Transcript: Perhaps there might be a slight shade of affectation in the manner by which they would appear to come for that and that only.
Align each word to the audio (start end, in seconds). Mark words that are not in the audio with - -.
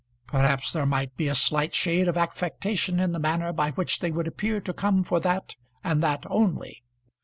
Perhaps 0.25 0.71
there 0.71 0.87
might 0.87 1.15
be 1.15 1.27
a 1.27 1.35
slight 1.35 1.75
shade 1.75 2.07
of 2.07 2.17
affectation 2.17 2.99
in 2.99 3.11
the 3.11 3.19
manner 3.19 3.53
by 3.53 3.69
which 3.69 3.99
they 3.99 4.09
would 4.09 4.25
appear 4.25 4.59
to 4.59 4.73
come 4.73 5.03
for 5.03 5.19
that 5.19 5.55
and 5.83 6.01
that 6.01 6.25
only. 6.27 6.81